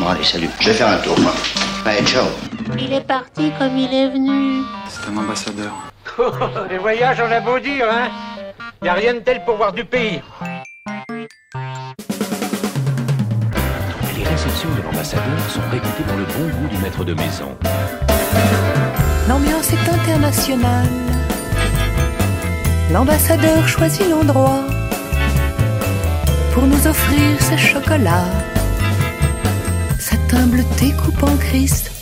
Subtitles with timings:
[0.00, 0.48] Bon, allez, salut.
[0.60, 1.34] Je vais faire un tour, moi.
[1.84, 2.24] Allez, ciao.
[2.78, 4.62] Il est parti comme il est venu.
[4.88, 5.72] C'est un ambassadeur.
[6.70, 8.08] Les voyages, on a beau dire, hein
[8.82, 10.22] Y a rien de tel pour voir du pays.
[14.16, 17.54] Les réceptions de l'ambassadeur sont réputées pour le bon goût du maître de maison.
[19.28, 20.88] L'ambiance est internationale.
[22.90, 24.64] L'ambassadeur choisit l'endroit
[26.54, 28.24] pour nous offrir ses chocolats,
[31.04, 31.92] coupant cristal.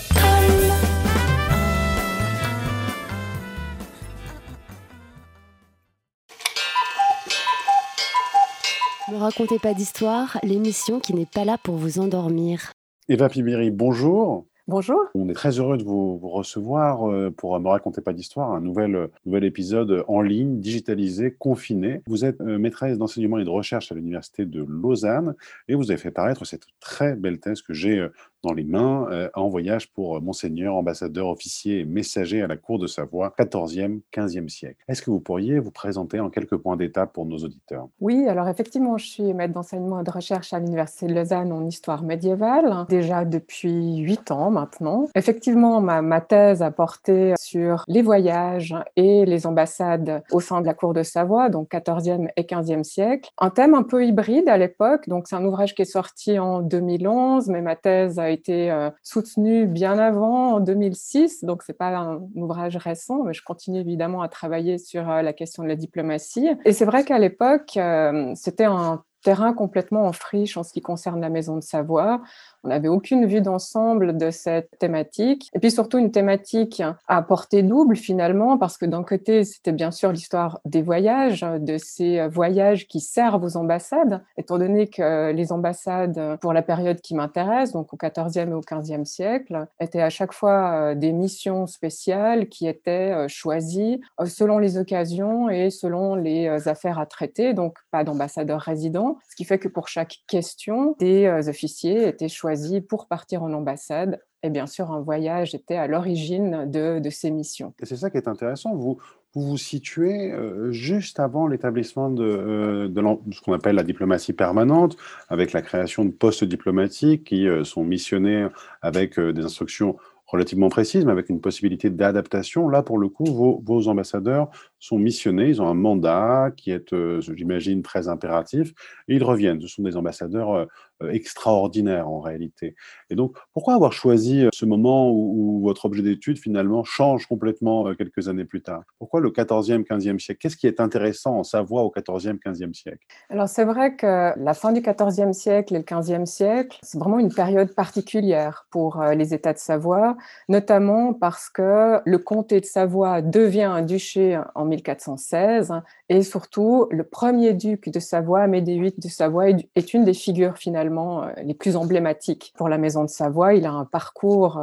[9.11, 12.73] Ne racontez pas d'histoire, l'émission qui n'est pas là pour vous endormir.
[13.09, 14.47] Eva Pibiri, bonjour.
[14.69, 15.01] Bonjour.
[15.15, 18.97] On est très heureux de vous, recevoir euh, pour Me raconter pas d'histoire, un nouvel,
[18.97, 22.03] euh, nouvel épisode en ligne, digitalisé, confiné.
[22.07, 25.35] Vous êtes euh, maîtresse d'enseignement et de recherche à l'Université de Lausanne
[25.69, 29.07] et vous avez fait paraître cette très belle thèse que j'ai euh, dans les mains
[29.11, 33.35] euh, en voyage pour euh, Monseigneur, ambassadeur, officier et messager à la cour de Savoie,
[33.39, 34.77] 14e, 15e siècle.
[34.89, 37.89] Est-ce que vous pourriez vous présenter en quelques points d'étape pour nos auditeurs?
[38.01, 41.67] Oui, alors effectivement, je suis maître d'enseignement et de recherche à l'Université de Lausanne en
[41.67, 45.09] histoire médiévale, déjà depuis huit ans maintenant.
[45.15, 50.75] Effectivement, ma, thèse a porté sur les voyages et les ambassades au sein de la
[50.75, 53.31] cour de Savoie, donc 14e et 15e siècle.
[53.39, 56.61] Un thème un peu hybride à l'époque, donc c'est un ouvrage qui est sorti en
[56.61, 62.21] 2011, mais ma thèse été euh, soutenue bien avant, en 2006, donc c'est pas un
[62.35, 66.49] ouvrage récent, mais je continue évidemment à travailler sur euh, la question de la diplomatie.
[66.65, 70.81] Et c'est vrai qu'à l'époque, euh, c'était un terrain complètement en friche en ce qui
[70.81, 72.21] concerne la maison de Savoie.
[72.65, 75.51] On n'avait aucune vue d'ensemble de cette thématique.
[75.55, 79.91] Et puis surtout une thématique à portée double finalement, parce que d'un côté, c'était bien
[79.91, 85.53] sûr l'histoire des voyages, de ces voyages qui servent aux ambassades, étant donné que les
[85.53, 90.11] ambassades, pour la période qui m'intéresse, donc au XIVe et au XVe siècle, étaient à
[90.11, 96.99] chaque fois des missions spéciales qui étaient choisies selon les occasions et selon les affaires
[96.99, 102.09] à traiter, donc pas d'ambassadeur résident, ce qui fait que pour chaque question, des officiers
[102.09, 104.21] étaient choisis pour partir en ambassade.
[104.43, 107.75] Et bien sûr, un voyage était à l'origine de, ces missions.
[107.81, 108.75] Et c'est ça qui est intéressant.
[108.75, 108.99] Vous
[109.35, 114.97] vous, situez euh, juste avant l'établissement de, euh, de ce qu'on appelle la diplomatie permanente,
[115.29, 118.47] avec la création de postes diplomatiques qui euh, sont missionnés
[118.81, 119.97] avec des instructions
[120.29, 122.69] relativement précises, mais avec une possibilité d'adaptation.
[122.69, 127.21] Là, pour le coup, vos, ambassadeurs sont missionnés, ils ont un mandat qui est, euh,
[127.21, 128.73] j'imagine, très impératif,
[129.09, 129.61] et ils reviennent.
[129.61, 132.75] Ce sont des ambassadeurs euh, extraordinaires en réalité.
[133.11, 137.95] Et donc, pourquoi avoir choisi ce moment où, votre objet d'étude, finalement, change complètement euh,
[137.95, 138.83] quelques années plus tard?
[138.99, 140.41] Pourquoi le 14e, 15e siècle?
[140.41, 143.05] Qu'est-ce qui est intéressant en Savoie au 14e, 15e siècle?
[143.31, 147.19] Alors, c'est vrai que la fin du 14e siècle et le 15e siècle, c'est vraiment
[147.19, 150.17] une période particulière pour les États de Savoie
[150.49, 155.73] notamment parce que le comté de Savoie devient un duché en 1416
[156.09, 160.57] et surtout le premier duc de Savoie, Amédée VIII de Savoie, est une des figures
[160.57, 163.55] finalement les plus emblématiques pour la maison de Savoie.
[163.55, 164.61] Il a un parcours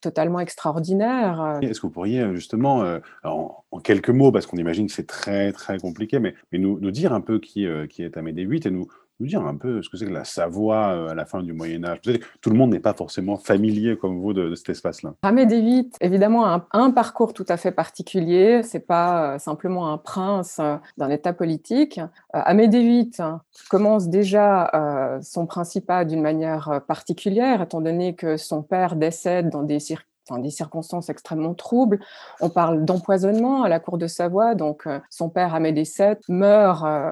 [0.00, 1.58] totalement extraordinaire.
[1.62, 5.52] Est-ce que vous pourriez justement, euh, en, quelques mots, parce qu'on imagine que c'est très
[5.52, 8.88] très compliqué, mais, nous, dire un peu qui, euh, qui est Amédée VIII et nous,
[9.20, 11.52] nous dire un peu ce que c'est que la Savoie euh, à la fin du
[11.52, 12.00] Moyen Âge.
[12.40, 15.14] Tout le monde n'est pas forcément familier comme vous de, cet espace-là.
[15.22, 18.62] Amédée VIII, évidemment, a un, un, parcours tout à fait particulier.
[18.62, 22.00] C'est pas euh, simplement un prince euh, d'un État politique.
[22.32, 23.10] Amédée VIII
[23.70, 29.80] commence déjà son principat d'une manière particulière, étant donné que son père décède dans des
[29.80, 32.00] circonstances Des circonstances extrêmement troubles.
[32.40, 34.54] On parle d'empoisonnement à la cour de Savoie.
[34.54, 37.10] Donc, euh, son père Amédée VII meurt euh,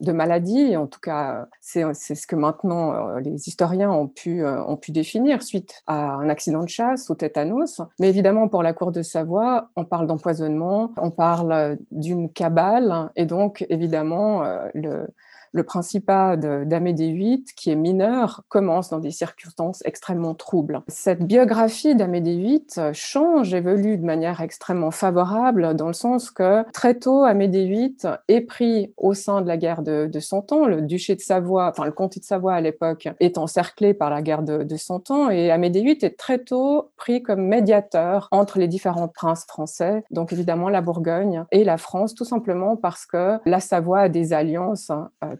[0.00, 0.76] de maladie.
[0.76, 5.42] En tout cas, c'est ce que maintenant euh, les historiens ont pu, ont pu définir
[5.42, 7.80] suite à un accident de chasse au tétanos.
[7.98, 13.10] Mais évidemment, pour la cour de Savoie, on parle d'empoisonnement, on parle d'une cabale.
[13.16, 14.42] Et donc, évidemment,
[14.74, 15.08] le,
[15.52, 20.82] le principat d'Amédée VIII, qui est mineur, commence dans des circonstances extrêmement troubles.
[20.88, 26.94] Cette biographie d'Amédée VIII change, évolue de manière extrêmement favorable, dans le sens que très
[26.94, 27.96] tôt, Amédée VIII
[28.28, 30.66] est pris au sein de la guerre de, de Cent Ans.
[30.66, 34.22] Le duché de Savoie, enfin le comté de Savoie à l'époque, est encerclé par la
[34.22, 38.58] guerre de, de Cent Ans, et Amédée VIII est très tôt pris comme médiateur entre
[38.58, 43.38] les différents princes français, donc évidemment la Bourgogne et la France, tout simplement parce que
[43.44, 44.90] la Savoie a des alliances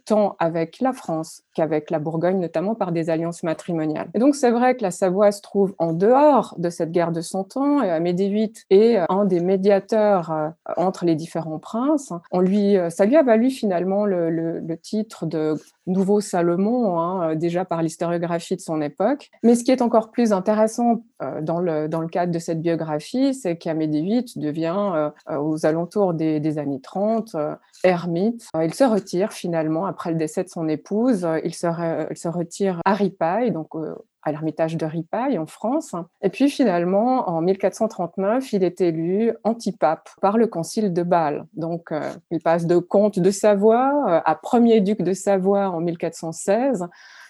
[0.04, 4.08] tant avec la France qu'avec la Bourgogne, notamment par des alliances matrimoniales.
[4.14, 7.20] Et donc c'est vrai que la Savoie se trouve en dehors de cette guerre de
[7.20, 12.12] Cent Ans, et Amédée VIII est un des médiateurs entre les différents princes.
[12.30, 15.54] On lui, ça lui a valu finalement le, titre de
[15.86, 19.30] nouveau Salomon, hein, déjà par l'historiographie de son époque.
[19.42, 21.02] Mais ce qui est encore plus intéressant
[21.42, 26.58] dans, le, dans le cadre de cette biographie, c'est qu'Amédée VIII devient, aux alentours des
[26.58, 27.36] années 30,
[27.84, 28.48] ermite.
[28.62, 31.26] Il se retire finalement après le décès de son épouse.
[31.44, 31.66] Il se,
[32.10, 33.74] il se retire à Ripaille, donc
[34.22, 35.94] à l'ermitage de Ripaille en France.
[36.22, 41.46] Et puis finalement, en 1439, il est élu antipape par le concile de Bâle.
[41.54, 42.00] Donc euh,
[42.30, 46.86] il passe de comte de Savoie euh, à premier duc de Savoie en 1416.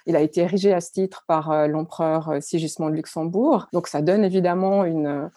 [0.07, 3.69] Il a été érigé à ce titre par euh, l'empereur Sigismond de Luxembourg.
[3.73, 5.31] Donc ça donne évidemment une,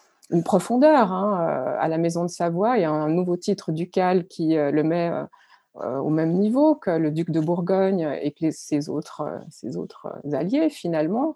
[0.46, 5.10] profondeur hein, à la maison de Savoie et un nouveau titre ducal qui le met
[5.10, 5.24] euh,
[5.74, 10.08] au même niveau que le duc de Bourgogne et que ses, autres, euh, ses autres
[10.32, 11.34] alliés finalement.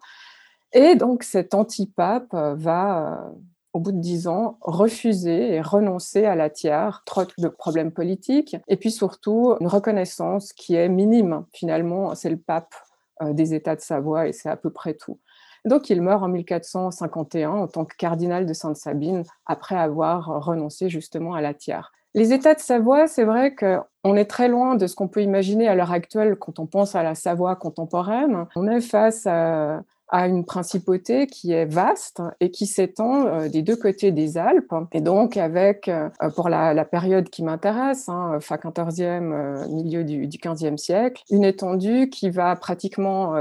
[0.73, 3.33] Et donc cet antipape euh, va,
[3.73, 8.57] au bout de dix ans, refuser et renoncer à la tiare, trop de problèmes politiques,
[8.69, 12.75] et puis surtout une reconnaissance qui est minime finalement, c'est le pape
[13.23, 15.19] des États de Savoie et c'est à peu près tout.
[15.67, 21.35] Donc il meurt en 1451 en tant que cardinal de Sainte-Sabine après avoir renoncé justement
[21.35, 21.93] à la tiare.
[22.17, 25.69] Les États de Savoie, c'est vrai qu'on est très loin de ce qu'on peut imaginer
[25.69, 28.47] à l'heure actuelle quand on pense à la Savoie contemporaine.
[28.57, 33.77] On est face à, une principauté qui est vaste et qui s'étend euh, des deux
[33.77, 34.73] côtés des Alpes.
[34.93, 40.27] Et donc, avec, euh, pour la, période qui m'intéresse, hein, fin 14e, euh, milieu du,
[40.27, 43.35] du 15e siècle, une étendue qui va pratiquement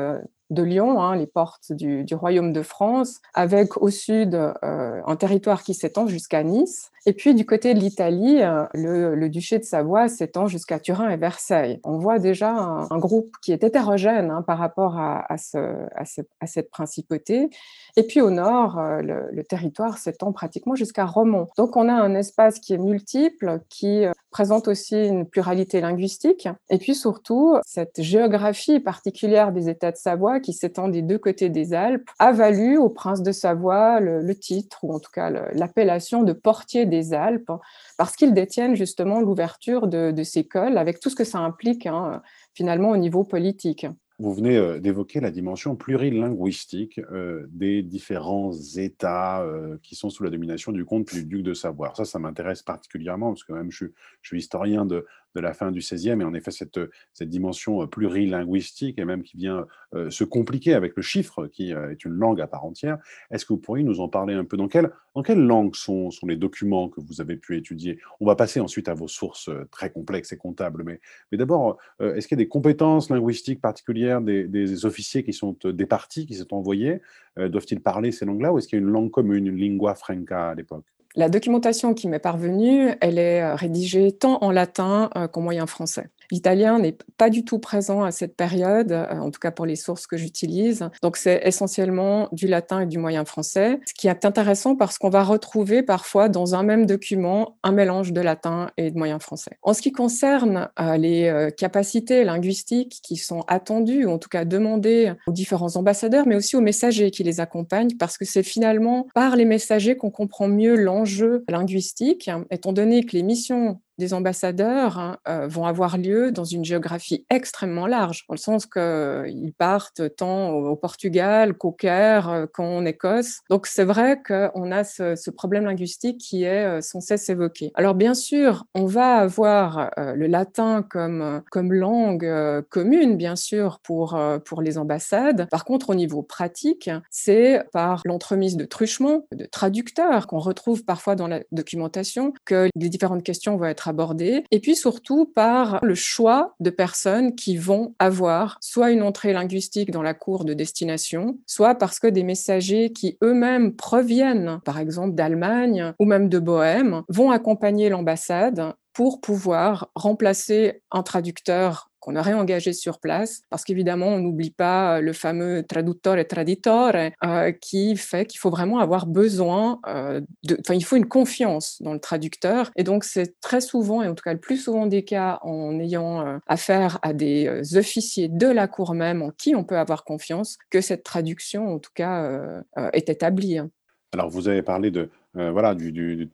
[0.49, 5.73] de Lyon, hein, les portes du, royaume de France, avec au sud un territoire qui
[5.73, 10.47] s'étend jusqu'à Nice, et puis du côté de l'Italie, euh, le, duché de Savoie s'étend
[10.47, 11.79] jusqu'à Turin et Versailles.
[11.83, 17.49] On voit déjà un, groupe qui est hétérogène hein, par rapport à, cette principauté.
[17.95, 21.47] Et puis au nord, euh, le, territoire s'étend pratiquement jusqu'à Romont.
[21.57, 26.49] Donc on a un espace qui est multiple, qui euh, présente aussi une pluralité linguistique.
[26.71, 31.49] Et puis surtout, cette géographie particulière des États de Savoie qui s'étend des deux côtés
[31.49, 36.23] des Alpes a valu au prince de Savoie le, titre, ou en tout cas l'appellation
[36.23, 37.51] de portier des Alpes,
[37.97, 42.21] parce qu'ils détiennent justement l'ouverture de, ces cols, avec tout ce que ça implique hein,
[42.53, 43.85] finalement au niveau politique.
[44.17, 50.23] Vous venez euh, d'évoquer la dimension plurilinguistique euh, des différents États euh, qui sont sous
[50.23, 51.91] la domination du comte puis du duc de Savoie.
[51.95, 53.87] Ça, ça m'intéresse particulièrement parce que même je
[54.23, 56.79] suis historien de, de la fin du XVIe, et en effet cette,
[57.13, 61.73] cette dimension euh, plurilinguistique, et même qui vient euh, se compliquer avec le chiffre, qui
[61.73, 62.97] euh, est une langue à part entière.
[63.31, 64.57] Est-ce que vous pourriez nous en parler un peu?
[64.57, 67.99] Dans quelle, dans quelle langue sont, sont les documents que vous avez pu étudier?
[68.21, 70.99] On va passer ensuite à vos sources très complexes et comptables, mais,
[71.31, 75.57] mais d'abord, est-ce qu'il y a des compétences linguistiques particulières des, des officiers qui sont
[75.63, 77.01] départis, qui sont envoyés?
[77.37, 80.49] Doivent-ils parler ces langues-là, ou est-ce qu'il y a une langue commune, une lingua franca
[80.49, 80.85] à l'époque?
[81.15, 85.65] La documentation qui m'est parvenue, elle est euh, rédigée tant en latin euh, qu'en moyen
[85.65, 86.09] français.
[86.31, 89.75] L'italien n'est pas du tout présent à cette période, euh, en tout cas pour les
[89.75, 90.89] sources que j'utilise.
[91.01, 95.09] Donc c'est essentiellement du latin et du moyen français, ce qui est intéressant parce qu'on
[95.09, 99.51] va retrouver parfois dans un même document un mélange de latin et de moyen français.
[99.61, 104.29] En ce qui concerne euh, les euh, capacités linguistiques qui sont attendues, ou en tout
[104.29, 108.43] cas demandées aux différents ambassadeurs, mais aussi aux messagers qui les accompagnent, parce que c'est
[108.43, 114.13] finalement par les messagers qu'on comprend mieux l'enjeu linguistique, étant donné que les missions des
[114.13, 118.81] ambassadeurs hein, euh, vont avoir lieu dans une géographie extrêmement large, dans le sens qu'ils
[118.81, 123.39] euh, partent tant au, Portugal qu'au Caire, euh, qu'en Écosse.
[123.49, 127.71] Donc c'est vrai qu'on a ce, problème linguistique qui est sans cesse évoqué.
[127.75, 131.41] Alors bien sûr, on va avoir le latin comme,
[131.73, 135.47] langue commune, bien sûr, pour, pour les ambassades.
[135.49, 141.15] Par contre, au niveau pratique, c'est par l'entremise de truchements, de traducteurs qu'on retrouve parfois
[141.15, 144.43] dans la documentation, que les différentes questions vont être abordé.
[144.51, 149.91] Et puis surtout par le choix de personnes qui vont avoir soit une entrée linguistique
[149.91, 155.15] dans la cour de destination, soit parce que des messagers qui eux-mêmes proviennent, par exemple
[155.15, 162.33] d'Allemagne ou même de Bohème, vont accompagner l'ambassade pour pouvoir remplacer un traducteur qu'on aurait
[162.33, 166.93] engagé sur place, parce qu'évidemment, on n'oublie pas euh, le fameux traduttore traditore,
[167.25, 170.21] euh, qui fait qu'il faut vraiment avoir besoin, euh,
[170.69, 172.71] il faut une confiance dans le traducteur.
[172.75, 175.79] Et donc, c'est très souvent, et en tout cas le plus souvent des cas, en
[175.79, 180.57] ayant affaire à des officiers de la cour même en qui on peut avoir confiance,
[180.69, 182.61] que cette traduction, en tout cas,
[182.93, 183.57] est établie.
[183.57, 183.71] Hein.
[184.13, 186.29] Alors, vous avez parlé de, voilà, du, du,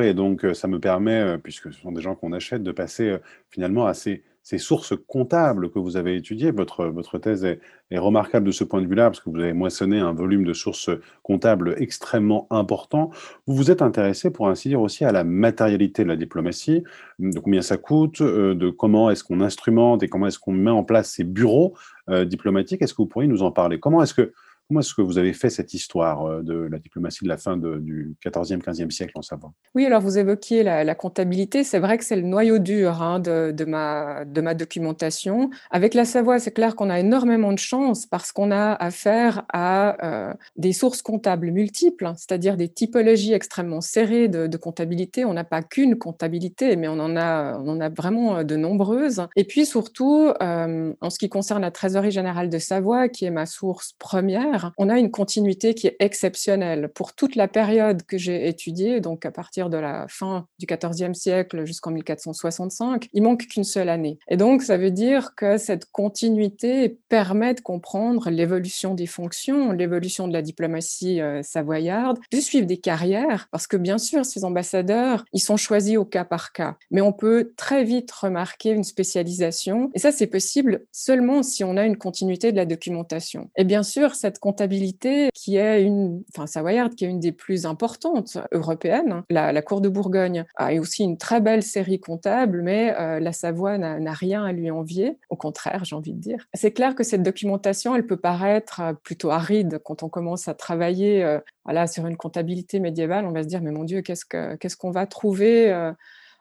[0.00, 3.16] et donc ça me permet, puisque ce sont des gens qu'on achète, de passer
[3.50, 6.52] finalement à ces ces sources comptables que vous avez étudiées.
[6.52, 9.98] Votre, votre thèse est, remarquable de ce point de vue-là, parce que vous avez moissonné
[9.98, 10.88] un volume de sources
[11.24, 13.10] comptables extrêmement important.
[13.48, 16.84] Vous vous êtes intéressé, pour ainsi dire, aussi à la matérialité de la diplomatie,
[17.18, 20.70] de combien ça coûte, euh, de comment est-ce qu'on instrumente et comment est-ce qu'on met
[20.70, 21.74] en place ces bureaux
[22.08, 22.82] euh, diplomatiques.
[22.82, 23.80] Est-ce que vous pourriez nous en parler?
[23.80, 24.32] Comment est-ce que
[24.68, 27.56] Comment est-ce que vous avez fait cette histoire euh, de la diplomatie de la fin
[27.56, 29.52] du 14e, 15e siècle en Savoie?
[29.76, 31.62] Oui, alors vous évoquiez la, comptabilité.
[31.62, 35.50] C'est vrai que c'est le noyau dur hein, de, ma, documentation.
[35.70, 40.04] Avec la Savoie, c'est clair qu'on a énormément de chance parce qu'on a affaire à
[40.04, 45.24] euh, des sources comptables multiples, c'est-à-dire des typologies extrêmement serrées de, comptabilité.
[45.24, 49.26] On n'a pas qu'une comptabilité, mais on en, a, vraiment de nombreuses.
[49.36, 53.30] Et puis surtout, euh, en ce qui concerne la Trésorerie générale de Savoie, qui est
[53.30, 56.90] ma source première, on a une continuité qui est exceptionnelle.
[56.94, 61.14] Pour toute la période que j'ai étudiée, donc à partir de la fin du XIVe
[61.14, 64.18] siècle jusqu'en 1465, il manque qu'une seule année.
[64.28, 70.28] Et donc, ça veut dire que cette continuité permet de comprendre l'évolution des fonctions, l'évolution
[70.28, 75.24] de la diplomatie euh, savoyarde, de suivre des carrières, parce que bien sûr, ces ambassadeurs,
[75.32, 76.76] ils sont choisis au cas par cas.
[76.90, 81.76] Mais on peut très vite remarquer une spécialisation, et ça, c'est possible seulement si on
[81.76, 83.50] a une continuité de la documentation.
[83.56, 87.66] Et bien sûr, cette comptabilité qui est une, enfin savoyarde, qui est une des plus
[87.66, 89.24] importantes européennes.
[89.28, 93.76] La, Cour de Bourgogne a aussi une très belle série comptable, mais euh, la Savoie
[93.76, 95.18] n'a rien à lui envier.
[95.30, 96.46] Au contraire, j'ai envie de dire.
[96.54, 100.54] C'est clair que cette documentation, elle peut paraître euh, plutôt aride quand on commence à
[100.54, 103.26] travailler euh, voilà, sur une comptabilité médiévale.
[103.26, 105.92] On va se dire, mais mon Dieu, qu'est-ce qu'on va trouver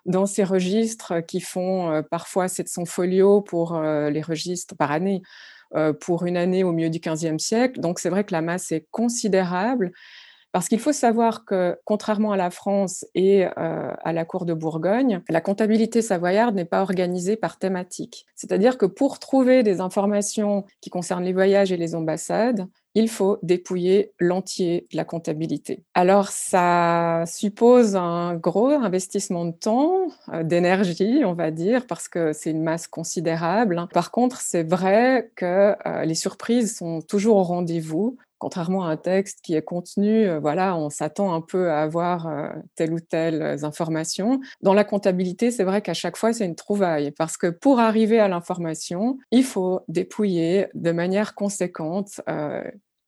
[0.06, 5.24] dans ces registres qui font parfois 700 folios pour les registres par année?
[5.74, 7.80] Euh, pour une année au milieu du XVe siècle.
[7.80, 9.92] Donc c'est vrai que la masse est considérable.
[10.56, 14.54] Parce qu'il faut savoir que, contrairement à la France et euh, à la Cour de
[14.54, 18.26] Bourgogne, la comptabilité savoyarde n'est pas organisée par thématique.
[18.38, 23.38] C'est-à-dire que pour trouver des informations qui concernent les voyages et les ambassades, il faut
[23.44, 25.84] dépouiller l'entier de la comptabilité.
[25.94, 32.32] Alors ça suppose un gros investissement de temps, euh, d'énergie, on va dire, parce que
[32.32, 33.88] c'est une masse considérable.
[33.94, 38.16] Par contre, c'est vrai que euh, les surprises sont toujours au rendez-vous.
[38.46, 42.30] Contrairement à un texte qui est contenu, euh, voilà, on s'attend un peu à avoir
[42.76, 44.40] telle ou telle information.
[44.62, 48.20] Dans la comptabilité, c'est vrai qu'à chaque fois, c'est une trouvaille, parce que pour arriver
[48.20, 52.22] à l'information, il faut dépouiller de manière conséquente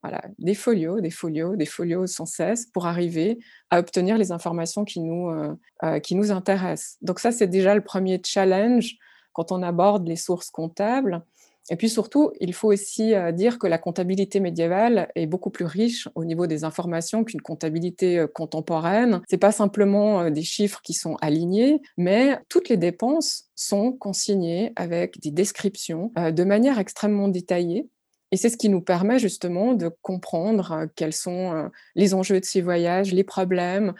[0.03, 3.39] voilà, des folios, des folios, des folios sans cesse pour arriver
[3.69, 5.53] à obtenir les informations qui nous, euh,
[5.83, 6.97] euh, qui nous intéressent.
[7.01, 8.95] Donc ça, c'est déjà le premier challenge
[9.33, 11.23] quand on aborde les sources comptables.
[11.69, 15.65] Et puis surtout, il faut aussi euh, dire que la comptabilité médiévale est beaucoup plus
[15.65, 19.21] riche au niveau des informations qu'une comptabilité contemporaine.
[19.27, 25.19] C'est pas simplement des chiffres qui sont alignés, mais toutes les dépenses sont consignées avec
[25.21, 27.89] des descriptions de manière extrêmement détaillée
[28.31, 32.61] et c'est ce qui nous permet justement de comprendre quels sont les enjeux de ces
[32.61, 33.93] voyages, les problèmes,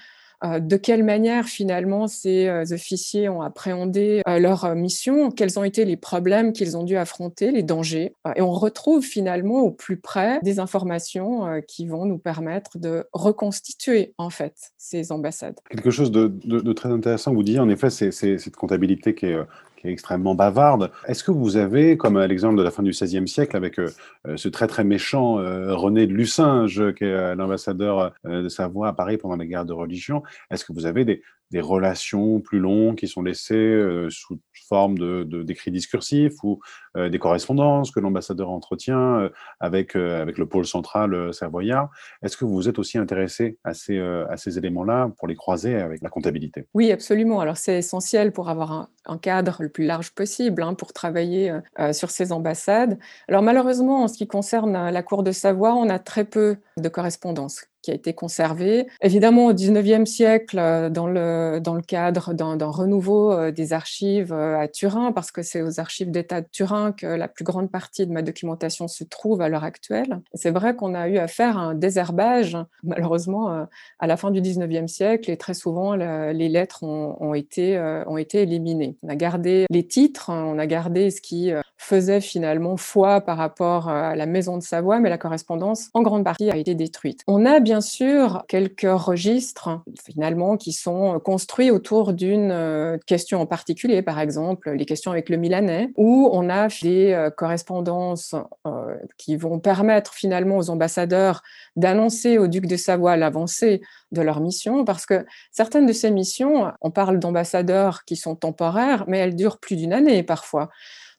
[0.43, 6.53] de quelle manière finalement ces officiers ont appréhendé leur mission, quels ont été les problèmes
[6.53, 8.13] qu'ils ont dû affronter, les dangers?
[8.35, 14.13] Et on retrouve finalement au plus près des informations qui vont nous permettre de reconstituer
[14.17, 15.59] en fait ces ambassades.
[15.69, 19.37] Quelque chose de, très intéressant, vous dites en effet, c'est cette comptabilité qui est
[19.77, 20.91] qui est extrêmement bavarde.
[21.07, 23.89] Est-ce que vous avez, comme à l'exemple de la fin du XVIe siècle, avec euh,
[24.27, 28.93] euh, ce très très méchant euh, René de Lucinge, qui est l'ambassadeur de Savoie à
[28.93, 31.21] Paris pendant la guerre de religion, est-ce que vous avez des,
[31.61, 36.59] relations plus longues qui sont laissées sous forme de, d'écrits discursifs ou
[36.95, 39.29] des correspondances que l'ambassadeur entretient
[39.61, 41.89] avec, avec le pôle central savoyard?
[42.21, 45.75] Est-ce que vous vous êtes aussi intéressé à ces, à ces éléments-là pour les croiser
[45.75, 46.67] avec la comptabilité?
[46.73, 47.39] Oui, absolument.
[47.39, 51.57] Alors c'est essentiel pour avoir un, cadre le plus large possible hein, pour travailler
[51.93, 52.99] sur ces ambassades.
[53.29, 56.89] Alors malheureusement, en ce qui concerne la cour de Savoie, on a très peu de
[56.89, 58.87] correspondances a été conservé.
[59.01, 64.33] Évidemment, au XIXe siècle, euh, dans le, dans le cadre d'un renouveau euh, des archives
[64.33, 67.71] euh, à Turin, parce que c'est aux archives d'État de Turin que la plus grande
[67.71, 70.21] partie de ma documentation se trouve à l'heure actuelle.
[70.33, 73.67] C'est vrai qu'on a eu à faire un désherbage, malheureusement,
[73.99, 78.41] à la fin du XIXe siècle, et très souvent, les lettres ont été, ont été
[78.41, 78.97] éliminées.
[79.03, 83.89] On a gardé les titres, on a gardé ce qui faisait finalement foi par rapport
[83.89, 87.21] à la maison de Savoie, mais la correspondance en grande partie a été détruite.
[87.27, 93.45] On a bien sûr quelques registres finalement qui sont construits autour d'une euh, question en
[93.45, 98.95] particulier, par exemple les questions avec le Milanais, où on a des euh, correspondances euh,
[99.17, 101.41] qui vont permettre finalement aux ambassadeurs
[101.75, 103.81] d'annoncer au duc de Savoie l'avancée
[104.11, 109.03] de leur mission, parce que certaines de ces missions, on parle d'ambassadeurs qui sont temporaires,
[109.07, 110.69] mais elles durent plus d'une année parfois.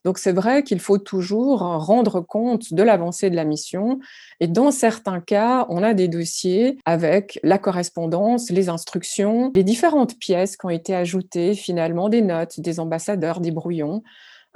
[0.09, 4.01] Donc c'est vrai qu'il faut toujours rendre compte de l'avancée de la mission.
[4.41, 10.19] Et dans certains cas, on a des dossiers avec la correspondance, les instructions, les différentes
[10.19, 14.03] pièces qui ont été ajoutées, finalement des notes, des ambassadeurs, des brouillons,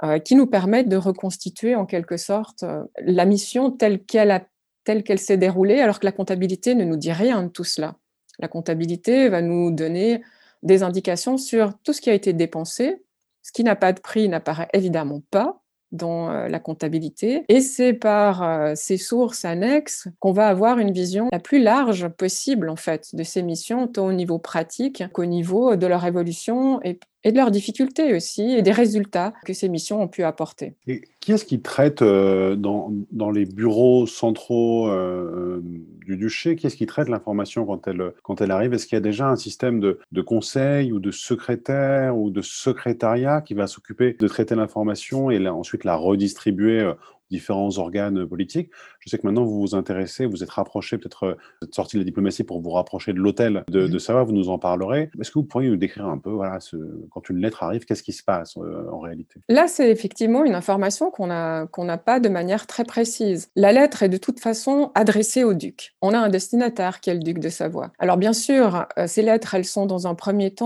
[0.01, 4.47] euh, qui nous permettent de reconstituer en quelque sorte euh, la mission telle qu'elle
[4.85, 7.93] telle qu'elle s'est déroulée, alors que la comptabilité ne nous dit rien de tout cela.
[8.39, 10.23] La comptabilité va nous donner
[10.63, 13.03] des indications sur tout ce qui a été dépensé,
[13.43, 15.59] ce qui n'a pas de prix n'apparaît évidemment pas
[15.91, 17.45] dans euh, la comptabilité.
[17.47, 22.09] Et c'est par euh, ces sources annexes qu'on va avoir une vision la plus large
[22.09, 26.81] possible, en fait, de ces missions, tant au niveau pratique qu'au niveau de leur évolution
[26.83, 30.75] et et de leurs difficultés aussi, et des résultats que ces missions ont pu apporter.
[30.87, 35.61] Et qui est-ce qui traite euh, dans, dans, les bureaux centraux euh,
[36.05, 36.55] du duché?
[36.55, 38.73] Qui est-ce qui traite l'information quand elle, quand elle arrive?
[38.73, 42.41] Est-ce qu'il y a déjà un système de, de conseil ou de secrétaire ou de
[42.41, 46.93] secrétariat qui va s'occuper de traiter l'information et ensuite la redistribuer euh,
[47.31, 48.69] différents organes politiques?
[49.05, 51.97] Je sais que maintenant, vous vous intéressez, vous êtes rapproché, peut-être, euh, vous êtes sorti
[51.97, 55.09] de la diplomatie pour vous rapprocher de l'hôtel de, de Savoie, vous nous en parlerez.
[55.19, 56.77] Est-ce que vous pourriez nous décrire un peu, voilà, ce,
[57.11, 59.41] quand une lettre arrive, qu'est-ce qui se passe euh, en réalité?
[59.49, 63.49] Là, c'est effectivement une information qu'on n'a qu'on pas de manière très précise.
[63.55, 65.95] La lettre est de toute façon adressée au duc.
[66.01, 67.91] On a un destinataire qui est le duc de Savoie.
[67.99, 70.63] Alors, bien sûr, euh, ces lettres, elles sont dans un premier temps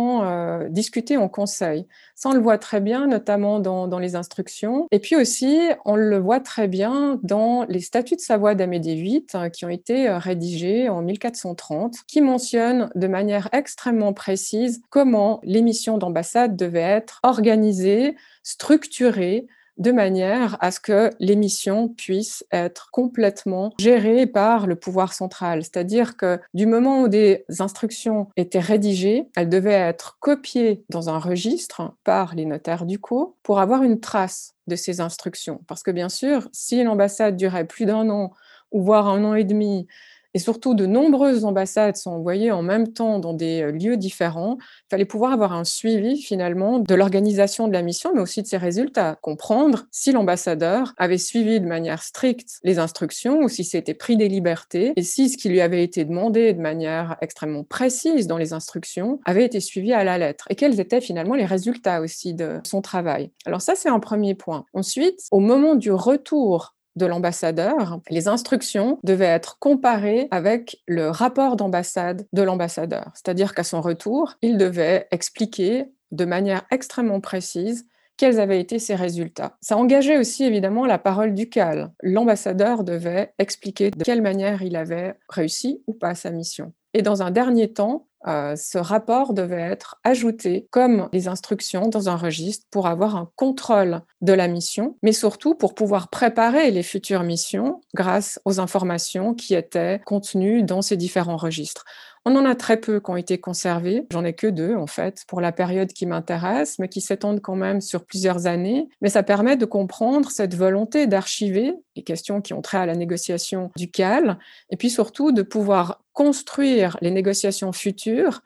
[0.69, 1.87] discutées en conseil.
[2.15, 4.87] Ça, on le voit très bien, notamment dans, dans les instructions.
[4.91, 9.25] Et puis aussi, on le voit très bien dans les statuts de Savoie d'Amédée VIII
[9.35, 15.39] hein, qui ont été euh, rédigés en 1430, qui mentionnent de manière extrêmement précise comment
[15.43, 22.45] les missions d'ambassade devaient être organisées, structurées, de manière à ce que les missions puissent
[22.51, 25.63] être complètement gérées par le pouvoir central.
[25.63, 31.19] C'est-à-dire que du moment où des instructions étaient rédigées, elles devaient être copiées dans un
[31.19, 35.61] registre par les notaires du co pour avoir une trace de ces instructions.
[35.67, 38.31] Parce que bien sûr, si l'ambassade durait plus d'un an
[38.71, 39.87] ou voire un an et demi,
[40.37, 44.59] et surtout de nombreuses ambassades sont envoyées en même temps dans des euh, lieux différents.
[44.59, 48.47] Il fallait pouvoir avoir un suivi finalement de l'organisation de la mission, mais aussi de
[48.47, 49.17] ses résultats.
[49.23, 54.27] Comprendre si l'ambassadeur avait suivi de manière stricte les instructions ou si c'était pris des
[54.27, 58.53] libertés et si ce qui lui avait été demandé de manière extrêmement précise dans les
[58.53, 62.59] instructions avait été suivi à la lettre et quels étaient finalement les résultats aussi de
[62.63, 63.31] son travail.
[63.47, 64.65] Alors ça, c'est un premier point.
[64.75, 71.55] Ensuite, au moment du retour de l'ambassadeur, les instructions devaient être comparées avec le rapport
[71.55, 73.11] d'ambassade de l'ambassadeur.
[73.13, 77.85] C'est-à-dire qu'à son retour, il devait expliquer de manière extrêmement précise
[78.17, 79.57] quels avaient été ses résultats.
[79.61, 81.91] Ça engageait aussi évidemment la parole ducale.
[82.01, 86.73] L'ambassadeur devait expliquer de quelle manière il avait réussi ou pas sa mission.
[86.93, 92.09] Et dans un dernier temps, euh, ce rapport devait être ajouté comme les instructions dans
[92.09, 96.83] un registre pour avoir un contrôle de la mission, mais surtout pour pouvoir préparer les
[96.83, 101.85] futures missions grâce aux informations qui étaient contenues dans ces différents registres.
[102.29, 104.05] On en a très peu qui ont été conservés.
[104.11, 107.55] J'en ai que deux, en fait, pour la période qui m'intéresse, mais qui s'étendent quand
[107.55, 108.89] même sur plusieurs années.
[108.99, 112.95] Mais ça permet de comprendre cette volonté d'archiver les questions qui ont trait à la
[112.95, 118.41] négociation du CAL, et puis surtout de pouvoir construire les négociations futures structure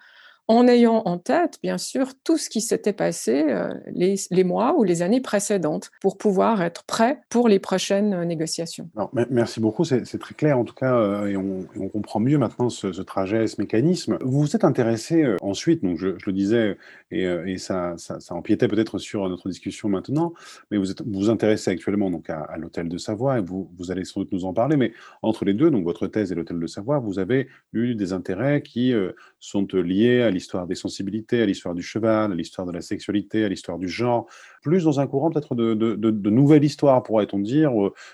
[0.51, 4.83] en ayant en tête, bien sûr, tout ce qui s'était passé euh, les, mois ou
[4.83, 8.89] les années précédentes pour pouvoir être prêt pour les prochaines euh, négociations.
[9.29, 13.01] merci beaucoup, c'est très clair en tout cas, euh, et, on, comprend mieux maintenant ce,
[13.01, 14.17] trajet, ce mécanisme.
[14.21, 16.77] Vous vous êtes intéressé ensuite, donc je, le disais,
[17.11, 17.95] et, ça,
[18.29, 20.33] empiétait peut-être sur notre discussion maintenant,
[20.69, 24.21] mais vous vous, intéressez actuellement donc à, l'hôtel de Savoie, et vous, vous allez sans
[24.21, 26.99] doute nous en parler, mais entre les deux, donc votre thèse et l'hôtel de Savoie,
[26.99, 28.93] vous avez eu des intérêts qui
[29.39, 32.81] sont liés à l'histoire l'histoire des sensibilités, à l'histoire du cheval, à l'histoire de la
[32.81, 34.25] sexualité, à l'histoire du genre,
[34.63, 37.71] plus dans un courant peut-être de, de, de, nouvelle histoire, pourrait-on dire.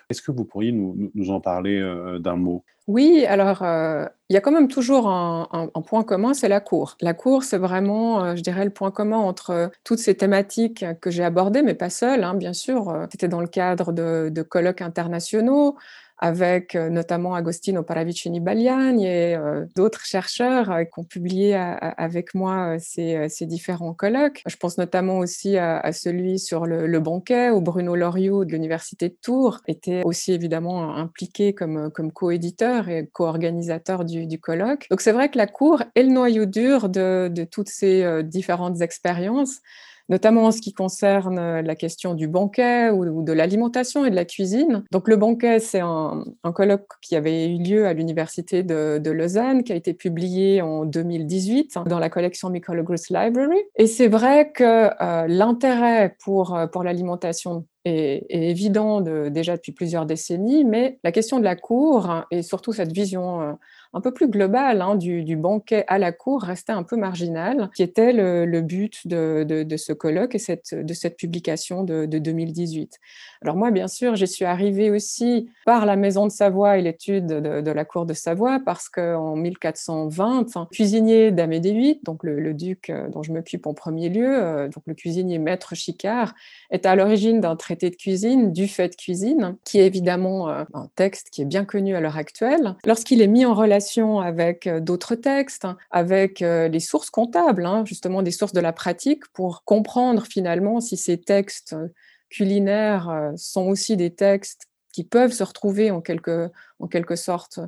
[0.10, 2.64] Est-ce que vous pourriez nous, nous en parler euh, d'un mot?
[2.88, 6.96] Oui, alors euh, il y a quand même toujours un, point commun, c'est la cour.
[7.02, 11.10] La cour, c'est vraiment, euh, je dirais, le point commun entre toutes ces thématiques que
[11.10, 13.08] j'ai abordées, mais pas seules, hein, bien sûr.
[13.12, 15.76] C'était dans le cadre de, de colloques internationaux.
[16.20, 19.38] Avec notamment Agostino Paravicini Bagliani et
[19.76, 24.42] d'autres chercheurs qui ont publié avec moi ces, différents colloques.
[24.48, 29.16] Je pense notamment aussi à, celui sur le, banquet où Bruno Loriot de l'Université de
[29.22, 34.88] Tours était aussi évidemment impliqué comme, comme co-éditeur et co-organisateur du, colloque.
[34.90, 38.82] Donc c'est vrai que la cour est le noyau dur de, de toutes ces différentes
[38.82, 39.62] expériences
[40.10, 44.16] notamment en ce qui concerne euh, la question du banquet ou, de l'alimentation et de
[44.16, 44.84] la cuisine.
[44.92, 49.72] Donc le banquet, c'est un, colloque qui avait eu lieu à l'université de, Lausanne, qui
[49.74, 53.58] a été publié en 2018 dans la collection Mycologros Library.
[53.76, 60.06] Et c'est vrai que euh, l'intérêt pour, euh, pour l'alimentation est, évident déjà depuis plusieurs
[60.06, 63.58] décennies, mais la question de la cour et surtout cette vision
[63.98, 67.82] un peu plus global hein, du, banquet à la cour restait un peu marginal, qui
[67.82, 73.00] était le, but de, ce colloque et de cette publication de, 2018.
[73.42, 77.26] Alors moi, bien sûr, j'y suis arrivée aussi par la Maison de Savoie et l'étude
[77.26, 82.90] de, la cour de Savoie, parce qu'en 1420, hein, cuisinier d'Amédée VIII, donc le, duc
[82.90, 86.34] euh, dont je m'occupe en premier lieu, euh, donc le cuisinier maître Chicard,
[86.70, 90.64] est à l'origine d'un traité de cuisine, du fait de cuisine, qui est évidemment euh,
[90.74, 92.76] un texte qui est bien connu à l'heure actuelle.
[92.86, 93.87] Lorsqu'il est mis en relation
[94.22, 98.60] avec euh, d'autres textes, hein, avec euh, les sources comptables, hein, justement des sources de
[98.60, 101.88] la pratique, pour comprendre finalement si ces textes euh,
[102.30, 107.62] culinaires sont aussi des textes qui peuvent se retrouver en quelque, en quelque sorte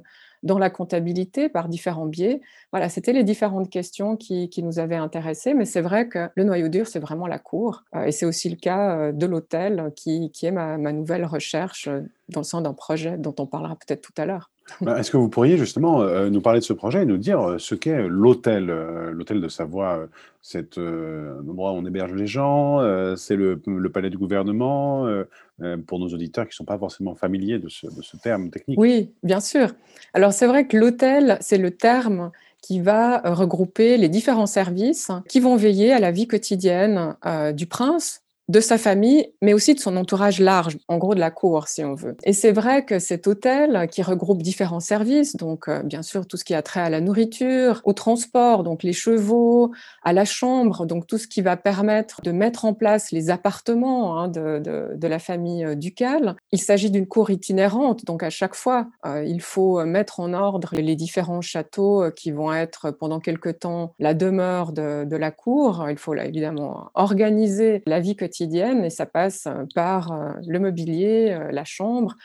[0.43, 2.41] dans la comptabilité par différents biais.
[2.73, 6.67] Voilà, c'était les différentes questions qui, nous avaient intéressés, mais c'est vrai que le noyau
[6.67, 10.77] dur, c'est vraiment la cour, et c'est aussi le cas de l'hôtel, qui, est ma
[10.91, 11.87] nouvelle recherche
[12.27, 14.51] dans le sens d'un projet dont on parlera peut-être tout à l'heure.
[14.81, 17.41] Bah, est-ce que vous pourriez justement euh, nous parler de ce projet et nous dire
[17.41, 20.07] euh, ce qu'est l'hôtel, euh, l'hôtel de Savoie,
[20.41, 22.79] cet endroit où on héberge les gens,
[23.17, 25.05] c'est le, palais du gouvernement,
[25.85, 28.79] pour nos auditeurs qui ne sont pas forcément familiers de ce terme technique?
[28.79, 29.73] Oui, bien sûr.
[30.13, 35.41] Alors c'est vrai que l'hôtel, c'est le terme qui va regrouper les différents services qui
[35.41, 37.15] vont veiller à la vie quotidienne
[37.53, 41.29] du prince, de sa famille, mais aussi de son entourage large, en gros de la
[41.29, 42.17] cour, si on veut.
[42.23, 46.35] Et c'est vrai que cet hôtel, qui regroupe différents services, donc euh, bien sûr tout
[46.35, 49.71] ce qui a trait à la nourriture, au transport, donc les chevaux,
[50.03, 54.19] à la chambre, donc tout ce qui va permettre de mettre en place les appartements
[54.19, 56.35] hein, de, la famille euh, ducale.
[56.51, 60.71] Il s'agit d'une cour itinérante, donc à chaque fois, euh, il faut mettre en ordre
[60.73, 65.85] les différents châteaux qui vont être pendant quelque temps la demeure de, la cour.
[65.89, 72.15] Il faut évidemment organiser la vie quotidienne et ça passe par le mobilier, la chambre.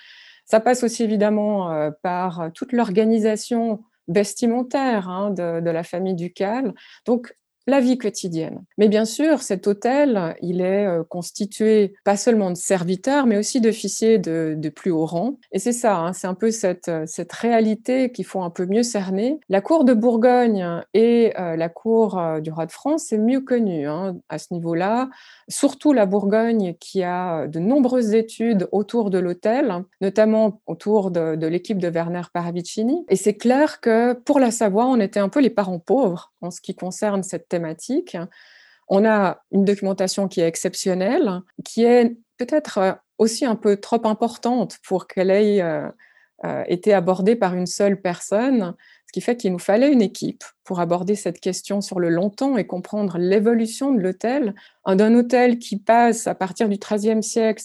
[0.44, 6.74] Ça passe aussi évidemment par toute l'organisation vestimentaire hein, de, de, la famille ducale.
[7.06, 7.34] Donc
[7.66, 8.62] la vie quotidienne.
[8.78, 13.60] Mais bien sûr, cet hôtel, il est euh, constitué pas seulement de serviteurs, mais aussi
[13.60, 15.36] d'officiers de, plus haut rang.
[15.52, 18.66] Et c'est ça, hein, c'est un peu cette, euh, cette réalité qu'il faut un peu
[18.66, 19.38] mieux cerner.
[19.48, 23.86] La cour de Bourgogne et euh, la cour du roi de France, c'est mieux connu
[23.86, 25.08] hein, à ce niveau-là.
[25.48, 31.78] Surtout la Bourgogne qui a de nombreuses études autour de l'hôtel, notamment autour de l'équipe
[31.78, 33.04] de Werner Paravicini.
[33.08, 36.50] Et c'est clair que pour la Savoie, on était un peu les parents pauvres en
[36.50, 38.16] ce qui concerne cette thématique.
[38.88, 44.06] On a une documentation qui est exceptionnelle, qui est peut-être euh, aussi un peu trop
[44.06, 45.88] importante pour qu'elle ait euh,
[46.44, 48.74] euh, été abordée par une seule personne,
[49.06, 52.30] ce qui fait qu'il nous fallait une équipe pour aborder cette question sur le long
[52.30, 54.54] temps et comprendre l'évolution de l'hôtel,
[54.86, 57.62] d'un hôtel qui passe à partir du XIIIe siècle,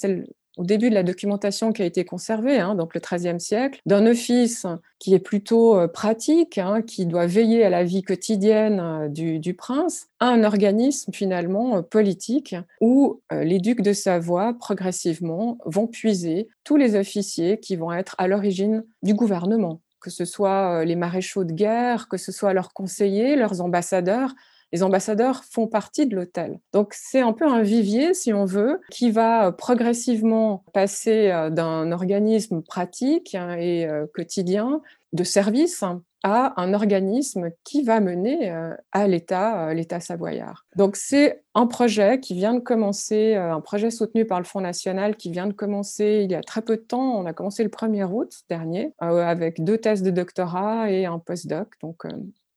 [0.59, 4.05] au début de la documentation qui a été conservée, hein, donc le XIIIe siècle, d'un
[4.05, 4.67] office
[4.99, 9.53] qui est plutôt euh, pratique, hein, qui doit veiller à la vie quotidienne euh, du,
[9.53, 16.49] prince, à un organisme finalement euh, politique où les ducs de Savoie, progressivement, vont puiser
[16.65, 21.43] tous les officiers qui vont être à l'origine du gouvernement que ce soit les maréchaux
[21.43, 24.33] de guerre, que ce soit leurs conseillers, leurs ambassadeurs,
[24.71, 26.59] les ambassadeurs font partie de l'hôtel.
[26.73, 31.49] Donc c'est un peu un vivier, si on veut, qui va euh, progressivement passer euh,
[31.49, 34.81] d'un organisme pratique hein, et euh, quotidien
[35.13, 35.83] de service
[36.23, 38.53] à un organisme qui va mener
[38.91, 40.65] à l'État, l'État savoyard.
[40.75, 45.15] Donc c'est un projet qui vient de commencer, un projet soutenu par le Fonds national
[45.15, 47.17] qui vient de commencer il y a très peu de temps.
[47.17, 51.69] On a commencé le 1er août dernier avec deux thèses de doctorat et un postdoc.
[51.81, 52.03] Donc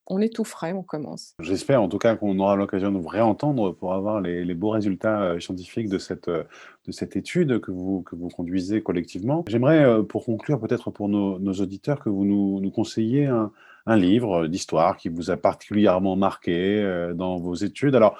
[0.06, 1.34] on est tout frais, on commence.
[1.40, 5.22] J'espère en tout cas qu'on aura l'occasion de vous réentendre pour avoir les, beaux résultats
[5.22, 6.44] euh, scientifiques de cette, euh,
[6.86, 9.44] de cette étude que vous, conduisez collectivement.
[9.48, 13.50] J'aimerais, euh, pour conclure, peut-être pour nos, auditeurs, que vous nous, nous conseilliez un,
[13.86, 17.96] livre d'histoire qui vous a particulièrement marqué dans vos études.
[17.96, 18.16] Alors,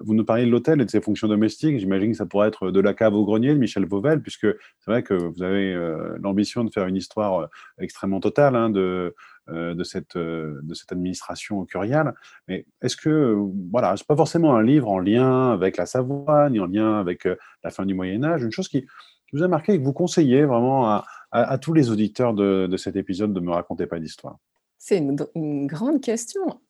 [0.00, 1.78] vous nous parliez de l'hôtel et de ses fonctions domestiques.
[1.78, 4.90] J'imagine que ça pourrait être de la cave au grenier de Michel Vauvel, puisque c'est
[4.90, 5.74] vrai que vous avez
[6.20, 9.14] l'ambition de faire une histoire extrêmement totale hein, de,
[9.48, 12.14] de, cette, de cette administration curiale.
[12.48, 13.36] Mais est-ce que,
[13.70, 17.28] voilà, c'est pas forcément un livre en lien avec la Savoie, ni en lien avec
[17.62, 18.86] la fin du Moyen Âge, une chose qui,
[19.32, 23.32] vous a marqué et que vous conseillez vraiment à, tous les auditeurs de, cet épisode
[23.32, 24.38] de Me raconter pas d'histoire?
[24.78, 26.60] C'est une, grande question.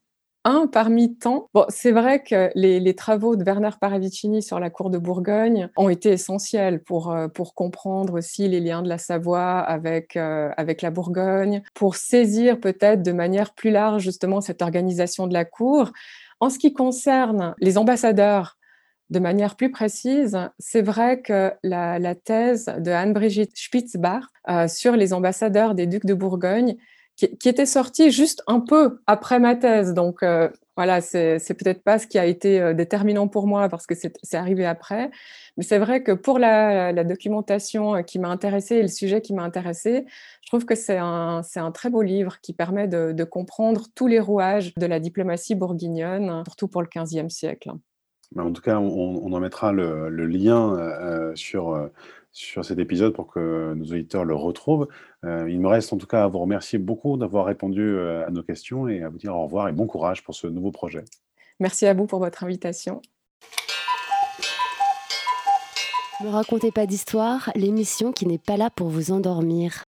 [0.48, 1.48] Un parmi tant.
[1.54, 5.88] Bon, c'est vrai que les, travaux de Werner Paravicini sur la cour de Bourgogne ont
[5.88, 10.82] été essentiels pour, euh, pour comprendre aussi les liens de la Savoie avec, euh, avec
[10.82, 15.90] la Bourgogne, pour saisir peut-être de manière plus large justement cette organisation de la cour.
[16.38, 18.56] En ce qui concerne les ambassadeurs,
[19.10, 25.12] de manière plus précise, c'est vrai que la, thèse de Anne-Brigitte Spitzbach euh, sur les
[25.12, 26.76] ambassadeurs des ducs de Bourgogne,
[27.16, 31.98] qui, était sortie juste un peu après ma thèse, donc euh, voilà, c'est peut-être pas
[31.98, 35.10] ce qui a été euh, déterminant pour moi parce que c'est arrivé après,
[35.56, 39.42] mais c'est vrai que pour la, documentation qui m'a intéressée et le sujet qui m'a
[39.42, 40.04] intéressée,
[40.42, 44.74] je trouve que c'est un, très beau livre qui permet de, comprendre tous les rouages
[44.74, 47.72] de la diplomatie bourguignonne, surtout pour le XVe siècle.
[48.36, 51.88] En tout cas, on, en mettra le, lien euh, sur, euh,
[52.36, 54.88] sur cet épisode pour que nos auditeurs le retrouvent.
[55.24, 58.42] Euh, il me reste en tout cas à vous remercier beaucoup d'avoir répondu à nos
[58.42, 61.04] questions et à vous dire au revoir et bon courage pour ce nouveau projet.
[61.60, 63.00] Merci à vous pour votre invitation.
[66.22, 69.84] Ne racontez pas d'histoire, l'émission qui n'est pas là pour vous endormir.